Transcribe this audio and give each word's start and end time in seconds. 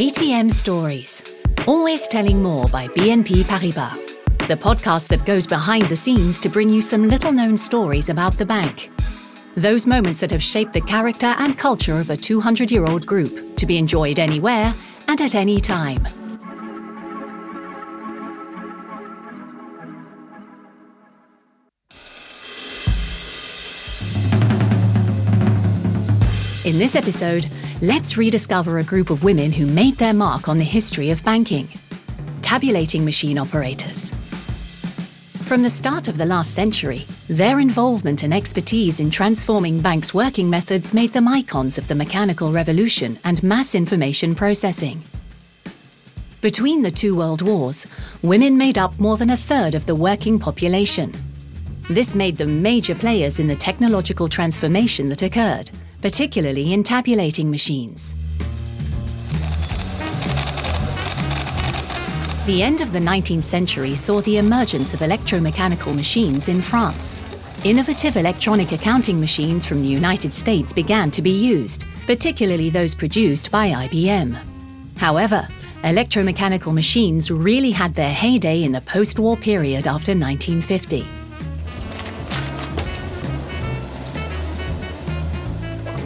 ATM 0.00 0.50
Stories, 0.50 1.22
always 1.66 2.08
telling 2.08 2.42
more 2.42 2.64
by 2.68 2.88
BNP 2.88 3.42
Paribas, 3.42 3.94
the 4.48 4.56
podcast 4.56 5.08
that 5.08 5.26
goes 5.26 5.46
behind 5.46 5.88
the 5.88 5.96
scenes 5.96 6.40
to 6.40 6.48
bring 6.48 6.70
you 6.70 6.80
some 6.80 7.04
little 7.04 7.32
known 7.32 7.56
stories 7.56 8.08
about 8.08 8.38
the 8.38 8.46
bank. 8.46 8.90
Those 9.60 9.86
moments 9.86 10.20
that 10.20 10.30
have 10.30 10.42
shaped 10.42 10.72
the 10.72 10.80
character 10.80 11.34
and 11.36 11.58
culture 11.58 12.00
of 12.00 12.08
a 12.08 12.16
200 12.16 12.72
year 12.72 12.86
old 12.86 13.04
group 13.04 13.58
to 13.58 13.66
be 13.66 13.76
enjoyed 13.76 14.18
anywhere 14.18 14.72
and 15.06 15.20
at 15.20 15.34
any 15.34 15.60
time. 15.60 16.06
In 26.64 26.78
this 26.78 26.96
episode, 26.96 27.46
let's 27.82 28.16
rediscover 28.16 28.78
a 28.78 28.84
group 28.84 29.10
of 29.10 29.24
women 29.24 29.52
who 29.52 29.66
made 29.66 29.98
their 29.98 30.14
mark 30.14 30.48
on 30.48 30.56
the 30.56 30.64
history 30.64 31.10
of 31.10 31.22
banking 31.22 31.68
tabulating 32.40 33.04
machine 33.04 33.38
operators. 33.38 34.12
From 35.50 35.64
the 35.64 35.68
start 35.68 36.06
of 36.06 36.16
the 36.16 36.26
last 36.26 36.54
century, 36.54 37.08
their 37.26 37.58
involvement 37.58 38.22
and 38.22 38.32
expertise 38.32 39.00
in 39.00 39.10
transforming 39.10 39.80
banks' 39.80 40.14
working 40.14 40.48
methods 40.48 40.94
made 40.94 41.12
them 41.12 41.26
icons 41.26 41.76
of 41.76 41.88
the 41.88 41.94
mechanical 41.96 42.52
revolution 42.52 43.18
and 43.24 43.42
mass 43.42 43.74
information 43.74 44.36
processing. 44.36 45.02
Between 46.40 46.82
the 46.82 46.90
two 46.92 47.16
world 47.16 47.42
wars, 47.42 47.88
women 48.22 48.56
made 48.56 48.78
up 48.78 48.96
more 49.00 49.16
than 49.16 49.30
a 49.30 49.36
third 49.36 49.74
of 49.74 49.86
the 49.86 49.94
working 49.96 50.38
population. 50.38 51.12
This 51.88 52.14
made 52.14 52.36
them 52.36 52.62
major 52.62 52.94
players 52.94 53.40
in 53.40 53.48
the 53.48 53.56
technological 53.56 54.28
transformation 54.28 55.08
that 55.08 55.22
occurred, 55.22 55.68
particularly 56.00 56.72
in 56.72 56.84
tabulating 56.84 57.50
machines. 57.50 58.14
The 62.46 62.62
end 62.62 62.80
of 62.80 62.90
the 62.90 62.98
19th 62.98 63.44
century 63.44 63.94
saw 63.94 64.22
the 64.22 64.38
emergence 64.38 64.94
of 64.94 65.00
electromechanical 65.00 65.94
machines 65.94 66.48
in 66.48 66.62
France. 66.62 67.22
Innovative 67.64 68.16
electronic 68.16 68.72
accounting 68.72 69.20
machines 69.20 69.66
from 69.66 69.82
the 69.82 69.88
United 69.88 70.32
States 70.32 70.72
began 70.72 71.10
to 71.10 71.20
be 71.20 71.30
used, 71.30 71.84
particularly 72.06 72.70
those 72.70 72.94
produced 72.94 73.50
by 73.50 73.68
IBM. 73.68 74.38
However, 74.96 75.46
electromechanical 75.82 76.72
machines 76.72 77.30
really 77.30 77.70
had 77.70 77.94
their 77.94 78.12
heyday 78.12 78.64
in 78.64 78.72
the 78.72 78.80
post 78.80 79.18
war 79.18 79.36
period 79.36 79.86
after 79.86 80.12
1950. 80.12 81.06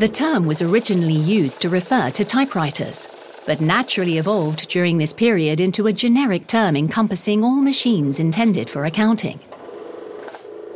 The 0.00 0.08
term 0.08 0.44
was 0.44 0.60
originally 0.60 1.14
used 1.14 1.62
to 1.62 1.68
refer 1.68 2.10
to 2.10 2.24
typewriters, 2.24 3.06
but 3.46 3.60
naturally 3.60 4.18
evolved 4.18 4.68
during 4.68 4.98
this 4.98 5.12
period 5.12 5.60
into 5.60 5.86
a 5.86 5.92
generic 5.92 6.46
term 6.46 6.76
encompassing 6.76 7.42
all 7.42 7.62
machines 7.62 8.20
intended 8.20 8.68
for 8.68 8.84
accounting. 8.84 9.40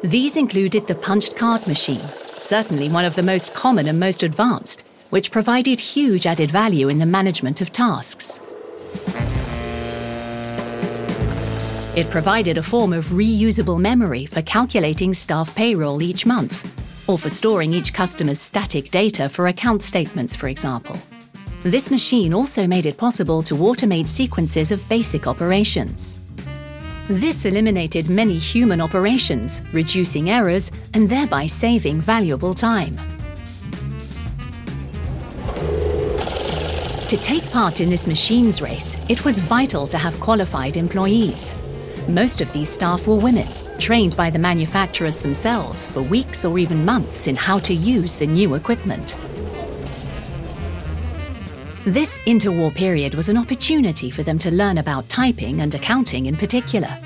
These 0.02 0.36
included 0.36 0.86
the 0.86 0.94
punched 0.94 1.36
card 1.36 1.66
machine, 1.66 2.00
certainly 2.38 2.88
one 2.88 3.04
of 3.04 3.16
the 3.16 3.22
most 3.22 3.52
common 3.52 3.88
and 3.88 4.00
most 4.00 4.22
advanced, 4.22 4.84
which 5.10 5.30
provided 5.30 5.78
huge 5.78 6.26
added 6.26 6.50
value 6.50 6.88
in 6.88 6.98
the 6.98 7.06
management 7.06 7.60
of 7.60 7.72
tasks. 7.72 8.40
It 11.96 12.08
provided 12.08 12.56
a 12.56 12.62
form 12.62 12.92
of 12.92 13.06
reusable 13.06 13.78
memory 13.78 14.24
for 14.24 14.42
calculating 14.42 15.12
staff 15.12 15.54
payroll 15.54 16.00
each 16.00 16.24
month 16.24 16.64
or 17.10 17.18
for 17.18 17.28
storing 17.28 17.72
each 17.72 17.92
customer's 17.92 18.40
static 18.40 18.90
data 18.90 19.28
for 19.28 19.48
account 19.48 19.82
statements, 19.82 20.36
for 20.36 20.46
example. 20.46 20.96
This 21.62 21.90
machine 21.90 22.32
also 22.32 22.66
made 22.66 22.86
it 22.86 22.96
possible 22.96 23.42
to 23.42 23.54
automate 23.54 24.06
sequences 24.06 24.72
of 24.72 24.88
basic 24.88 25.26
operations. 25.26 26.18
This 27.06 27.44
eliminated 27.44 28.08
many 28.08 28.38
human 28.38 28.80
operations, 28.80 29.60
reducing 29.74 30.30
errors 30.30 30.70
and 30.94 31.06
thereby 31.06 31.44
saving 31.44 32.00
valuable 32.00 32.54
time. 32.54 32.96
To 37.08 37.16
take 37.18 37.44
part 37.50 37.82
in 37.82 37.90
this 37.90 38.06
machines 38.06 38.62
race, 38.62 38.96
it 39.10 39.22
was 39.26 39.38
vital 39.38 39.86
to 39.88 39.98
have 39.98 40.18
qualified 40.18 40.78
employees. 40.78 41.54
Most 42.08 42.40
of 42.40 42.50
these 42.54 42.70
staff 42.70 43.06
were 43.06 43.16
women, 43.16 43.48
trained 43.78 44.16
by 44.16 44.30
the 44.30 44.38
manufacturers 44.38 45.18
themselves 45.18 45.90
for 45.90 46.00
weeks 46.00 46.42
or 46.46 46.58
even 46.58 46.86
months 46.86 47.26
in 47.26 47.36
how 47.36 47.58
to 47.58 47.74
use 47.74 48.14
the 48.14 48.26
new 48.26 48.54
equipment. 48.54 49.18
This 51.90 52.18
interwar 52.18 52.72
period 52.72 53.14
was 53.16 53.28
an 53.28 53.36
opportunity 53.36 54.12
for 54.12 54.22
them 54.22 54.38
to 54.38 54.50
learn 54.52 54.78
about 54.78 55.08
typing 55.08 55.60
and 55.60 55.74
accounting 55.74 56.26
in 56.26 56.36
particular. 56.36 56.96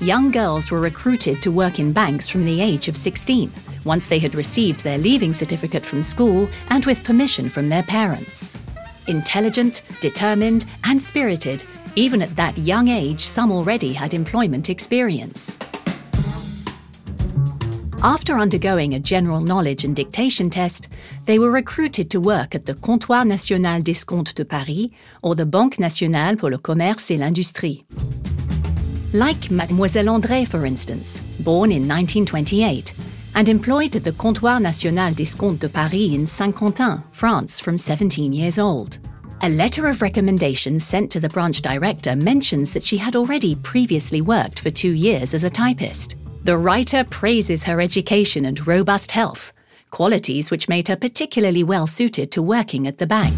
Young 0.00 0.30
girls 0.30 0.70
were 0.70 0.80
recruited 0.80 1.42
to 1.42 1.50
work 1.50 1.78
in 1.78 1.92
banks 1.92 2.26
from 2.26 2.46
the 2.46 2.62
age 2.62 2.88
of 2.88 2.96
16, 2.96 3.52
once 3.84 4.06
they 4.06 4.18
had 4.18 4.34
received 4.34 4.82
their 4.82 4.96
leaving 4.96 5.34
certificate 5.34 5.84
from 5.84 6.02
school 6.02 6.48
and 6.70 6.86
with 6.86 7.04
permission 7.04 7.50
from 7.50 7.68
their 7.68 7.82
parents. 7.82 8.56
Intelligent, 9.06 9.82
determined, 10.00 10.64
and 10.84 11.02
spirited, 11.02 11.62
even 11.94 12.22
at 12.22 12.34
that 12.36 12.56
young 12.56 12.88
age, 12.88 13.20
some 13.20 13.52
already 13.52 13.92
had 13.92 14.14
employment 14.14 14.70
experience. 14.70 15.58
After 18.02 18.38
undergoing 18.38 18.94
a 18.94 18.98
general 18.98 19.40
knowledge 19.40 19.84
and 19.84 19.94
dictation 19.94 20.48
test, 20.48 20.88
they 21.26 21.38
were 21.38 21.50
recruited 21.50 22.10
to 22.10 22.18
work 22.18 22.54
at 22.54 22.64
the 22.64 22.72
Comptoir 22.72 23.26
National 23.26 23.82
d'Escompte 23.82 24.34
de 24.34 24.44
Paris 24.46 24.88
or 25.22 25.34
the 25.34 25.44
Banque 25.44 25.78
Nationale 25.78 26.34
pour 26.36 26.48
le 26.48 26.56
Commerce 26.56 27.10
et 27.10 27.18
l'Industrie. 27.18 27.84
Like 29.12 29.50
Mademoiselle 29.50 30.06
André, 30.06 30.48
for 30.48 30.64
instance, 30.64 31.20
born 31.40 31.70
in 31.70 31.86
1928 31.86 32.94
and 33.34 33.50
employed 33.50 33.94
at 33.94 34.04
the 34.04 34.12
Comptoir 34.12 34.62
National 34.62 35.12
d'Escompte 35.12 35.60
de 35.60 35.68
Paris 35.68 36.14
in 36.14 36.26
Saint-Quentin, 36.26 37.02
France, 37.12 37.60
from 37.60 37.76
17 37.76 38.32
years 38.32 38.58
old. 38.58 38.98
A 39.42 39.48
letter 39.50 39.88
of 39.88 40.00
recommendation 40.00 40.80
sent 40.80 41.10
to 41.10 41.20
the 41.20 41.28
branch 41.28 41.60
director 41.60 42.16
mentions 42.16 42.72
that 42.72 42.82
she 42.82 42.96
had 42.96 43.14
already 43.14 43.56
previously 43.56 44.22
worked 44.22 44.58
for 44.58 44.70
two 44.70 44.92
years 44.92 45.34
as 45.34 45.44
a 45.44 45.50
typist. 45.50 46.16
The 46.42 46.56
writer 46.56 47.04
praises 47.04 47.64
her 47.64 47.80
education 47.80 48.46
and 48.46 48.66
robust 48.66 49.10
health, 49.10 49.52
qualities 49.90 50.50
which 50.50 50.68
made 50.70 50.88
her 50.88 50.96
particularly 50.96 51.62
well 51.62 51.86
suited 51.86 52.32
to 52.32 52.42
working 52.42 52.86
at 52.86 52.96
the 52.96 53.06
bank. 53.06 53.34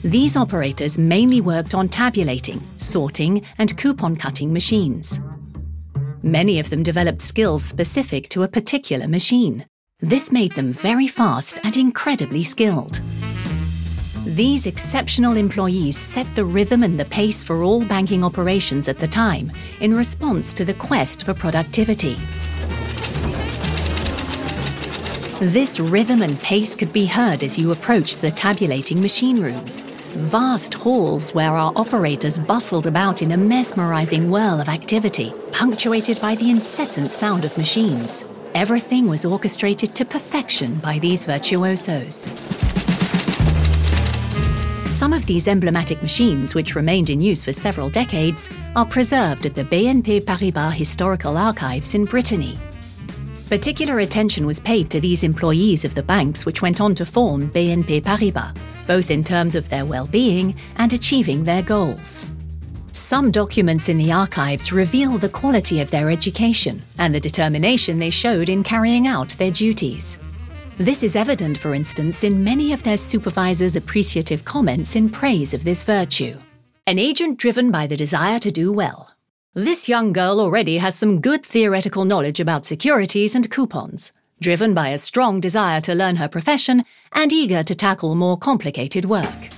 These 0.00 0.36
operators 0.36 0.98
mainly 0.98 1.40
worked 1.40 1.74
on 1.74 1.88
tabulating, 1.88 2.60
sorting, 2.76 3.44
and 3.58 3.76
coupon 3.76 4.16
cutting 4.16 4.52
machines. 4.52 5.20
Many 6.22 6.58
of 6.58 6.70
them 6.70 6.82
developed 6.82 7.22
skills 7.22 7.64
specific 7.64 8.28
to 8.30 8.42
a 8.42 8.48
particular 8.48 9.06
machine. 9.06 9.64
This 10.00 10.32
made 10.32 10.52
them 10.52 10.72
very 10.72 11.06
fast 11.06 11.60
and 11.62 11.76
incredibly 11.76 12.42
skilled. 12.42 13.00
These 14.28 14.66
exceptional 14.66 15.38
employees 15.38 15.96
set 15.96 16.26
the 16.34 16.44
rhythm 16.44 16.82
and 16.82 17.00
the 17.00 17.06
pace 17.06 17.42
for 17.42 17.62
all 17.62 17.82
banking 17.82 18.22
operations 18.22 18.86
at 18.86 18.98
the 18.98 19.06
time 19.06 19.50
in 19.80 19.94
response 19.96 20.52
to 20.54 20.66
the 20.66 20.74
quest 20.74 21.24
for 21.24 21.32
productivity. 21.32 22.14
This 25.40 25.80
rhythm 25.80 26.20
and 26.20 26.38
pace 26.40 26.76
could 26.76 26.92
be 26.92 27.06
heard 27.06 27.42
as 27.42 27.58
you 27.58 27.72
approached 27.72 28.20
the 28.20 28.30
tabulating 28.30 29.00
machine 29.00 29.40
rooms, 29.40 29.80
vast 30.10 30.74
halls 30.74 31.32
where 31.32 31.52
our 31.52 31.72
operators 31.74 32.38
bustled 32.38 32.86
about 32.86 33.22
in 33.22 33.32
a 33.32 33.36
mesmerizing 33.36 34.30
whirl 34.30 34.60
of 34.60 34.68
activity, 34.68 35.32
punctuated 35.52 36.20
by 36.20 36.34
the 36.34 36.50
incessant 36.50 37.12
sound 37.12 37.46
of 37.46 37.56
machines. 37.56 38.26
Everything 38.54 39.08
was 39.08 39.24
orchestrated 39.24 39.94
to 39.94 40.04
perfection 40.04 40.74
by 40.80 40.98
these 40.98 41.24
virtuosos. 41.24 42.67
Some 44.98 45.12
of 45.12 45.26
these 45.26 45.46
emblematic 45.46 46.02
machines, 46.02 46.56
which 46.56 46.74
remained 46.74 47.08
in 47.08 47.20
use 47.20 47.44
for 47.44 47.52
several 47.52 47.88
decades, 47.88 48.50
are 48.74 48.84
preserved 48.84 49.46
at 49.46 49.54
the 49.54 49.62
BNP 49.62 50.22
Paribas 50.24 50.72
Historical 50.72 51.38
Archives 51.38 51.94
in 51.94 52.04
Brittany. 52.04 52.58
Particular 53.48 54.00
attention 54.00 54.44
was 54.44 54.58
paid 54.58 54.90
to 54.90 55.00
these 55.00 55.22
employees 55.22 55.84
of 55.84 55.94
the 55.94 56.02
banks 56.02 56.44
which 56.44 56.62
went 56.62 56.80
on 56.80 56.96
to 56.96 57.06
form 57.06 57.48
BNP 57.48 58.02
Paribas, 58.02 58.56
both 58.88 59.12
in 59.12 59.22
terms 59.22 59.54
of 59.54 59.68
their 59.68 59.84
well-being 59.84 60.52
and 60.78 60.92
achieving 60.92 61.44
their 61.44 61.62
goals. 61.62 62.26
Some 62.90 63.30
documents 63.30 63.88
in 63.88 63.98
the 63.98 64.10
archives 64.10 64.72
reveal 64.72 65.16
the 65.16 65.28
quality 65.28 65.80
of 65.80 65.92
their 65.92 66.10
education 66.10 66.82
and 66.98 67.14
the 67.14 67.20
determination 67.20 68.00
they 68.00 68.10
showed 68.10 68.48
in 68.48 68.64
carrying 68.64 69.06
out 69.06 69.28
their 69.38 69.52
duties. 69.52 70.18
This 70.78 71.02
is 71.02 71.16
evident, 71.16 71.58
for 71.58 71.74
instance, 71.74 72.22
in 72.22 72.44
many 72.44 72.72
of 72.72 72.84
their 72.84 72.96
supervisors' 72.96 73.74
appreciative 73.74 74.44
comments 74.44 74.94
in 74.94 75.10
praise 75.10 75.52
of 75.52 75.64
this 75.64 75.84
virtue. 75.84 76.38
An 76.86 77.00
agent 77.00 77.36
driven 77.36 77.72
by 77.72 77.88
the 77.88 77.96
desire 77.96 78.38
to 78.38 78.52
do 78.52 78.72
well. 78.72 79.10
This 79.54 79.88
young 79.88 80.12
girl 80.12 80.40
already 80.40 80.78
has 80.78 80.94
some 80.94 81.20
good 81.20 81.44
theoretical 81.44 82.04
knowledge 82.04 82.38
about 82.38 82.64
securities 82.64 83.34
and 83.34 83.50
coupons, 83.50 84.12
driven 84.40 84.72
by 84.72 84.90
a 84.90 84.98
strong 84.98 85.40
desire 85.40 85.80
to 85.80 85.96
learn 85.96 86.14
her 86.14 86.28
profession 86.28 86.84
and 87.12 87.32
eager 87.32 87.64
to 87.64 87.74
tackle 87.74 88.14
more 88.14 88.36
complicated 88.36 89.04
work. 89.04 89.48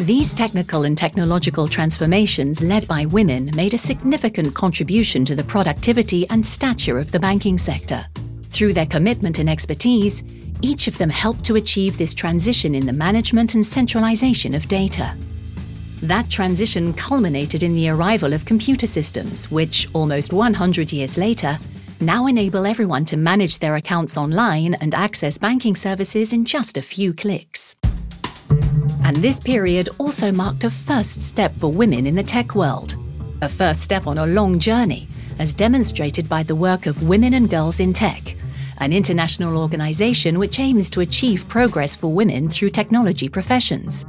These 0.00 0.34
technical 0.34 0.82
and 0.82 0.98
technological 0.98 1.68
transformations 1.68 2.64
led 2.64 2.88
by 2.88 3.06
women 3.06 3.52
made 3.54 3.74
a 3.74 3.78
significant 3.78 4.56
contribution 4.56 5.24
to 5.24 5.36
the 5.36 5.44
productivity 5.44 6.28
and 6.30 6.44
stature 6.44 6.98
of 6.98 7.12
the 7.12 7.20
banking 7.20 7.58
sector. 7.58 8.04
Through 8.52 8.74
their 8.74 8.86
commitment 8.86 9.38
and 9.38 9.48
expertise, 9.48 10.22
each 10.60 10.86
of 10.86 10.98
them 10.98 11.08
helped 11.08 11.42
to 11.44 11.56
achieve 11.56 11.96
this 11.96 12.12
transition 12.12 12.74
in 12.74 12.84
the 12.84 12.92
management 12.92 13.54
and 13.54 13.64
centralization 13.64 14.54
of 14.54 14.68
data. 14.68 15.16
That 16.02 16.28
transition 16.28 16.92
culminated 16.92 17.62
in 17.62 17.74
the 17.74 17.88
arrival 17.88 18.34
of 18.34 18.44
computer 18.44 18.86
systems, 18.86 19.50
which, 19.50 19.88
almost 19.94 20.32
100 20.32 20.92
years 20.92 21.16
later, 21.16 21.58
now 22.00 22.26
enable 22.26 22.66
everyone 22.66 23.04
to 23.06 23.16
manage 23.16 23.58
their 23.58 23.76
accounts 23.76 24.16
online 24.18 24.74
and 24.74 24.94
access 24.94 25.38
banking 25.38 25.74
services 25.74 26.32
in 26.32 26.44
just 26.44 26.76
a 26.76 26.82
few 26.82 27.14
clicks. 27.14 27.76
And 29.04 29.16
this 29.16 29.40
period 29.40 29.88
also 29.98 30.30
marked 30.30 30.64
a 30.64 30.70
first 30.70 31.22
step 31.22 31.56
for 31.56 31.72
women 31.72 32.06
in 32.06 32.16
the 32.16 32.22
tech 32.22 32.54
world. 32.54 32.96
A 33.40 33.48
first 33.48 33.80
step 33.80 34.06
on 34.06 34.18
a 34.18 34.26
long 34.26 34.58
journey, 34.58 35.08
as 35.38 35.54
demonstrated 35.54 36.28
by 36.28 36.42
the 36.42 36.54
work 36.54 36.86
of 36.86 37.08
Women 37.08 37.34
and 37.34 37.48
Girls 37.48 37.80
in 37.80 37.92
Tech, 37.92 38.36
an 38.82 38.92
international 38.92 39.56
organization 39.56 40.38
which 40.38 40.58
aims 40.58 40.90
to 40.90 41.00
achieve 41.00 41.48
progress 41.48 41.94
for 41.94 42.12
women 42.12 42.48
through 42.48 42.70
technology 42.70 43.28
professions. 43.28 44.04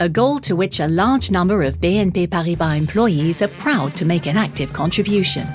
A 0.00 0.08
goal 0.08 0.40
to 0.40 0.56
which 0.56 0.80
a 0.80 0.88
large 0.88 1.30
number 1.30 1.62
of 1.62 1.78
BNP 1.80 2.28
Paribas 2.28 2.76
employees 2.76 3.40
are 3.40 3.48
proud 3.48 3.94
to 3.94 4.04
make 4.04 4.26
an 4.26 4.36
active 4.36 4.72
contribution. 4.72 5.46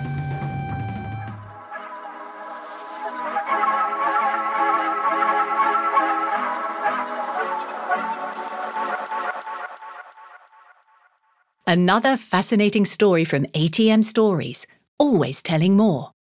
Another 11.68 12.18
fascinating 12.18 12.86
story 12.86 13.24
from 13.24 13.46
ATM 13.54 14.04
Stories, 14.04 14.66
always 14.98 15.42
telling 15.42 15.78
more. 15.78 16.12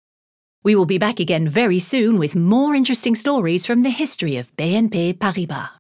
We 0.62 0.76
will 0.76 0.86
be 0.86 0.98
back 0.98 1.20
again 1.20 1.48
very 1.48 1.78
soon 1.78 2.18
with 2.18 2.36
more 2.36 2.74
interesting 2.74 3.14
stories 3.14 3.64
from 3.64 3.82
the 3.82 3.90
history 3.90 4.36
of 4.36 4.54
BNP 4.56 5.18
Paribas. 5.18 5.70